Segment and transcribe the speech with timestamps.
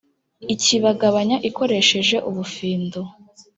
[0.53, 3.01] ikibagabanya ikoresheje ubufindo